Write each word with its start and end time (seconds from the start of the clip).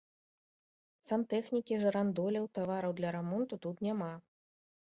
Сантэхнікі, 1.09 1.77
жырандоляў, 1.83 2.49
тавараў 2.59 2.99
для 3.01 3.09
рамонту 3.17 3.63
тут 3.67 3.89
няма. 3.91 4.13